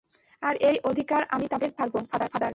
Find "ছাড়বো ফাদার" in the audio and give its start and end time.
1.77-2.49